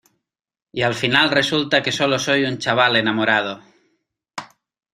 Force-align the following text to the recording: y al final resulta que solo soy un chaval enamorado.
y 0.71 0.81
al 0.81 0.95
final 0.95 1.29
resulta 1.29 1.83
que 1.83 1.91
solo 1.91 2.17
soy 2.17 2.43
un 2.45 2.57
chaval 2.57 2.95
enamorado. 2.95 3.61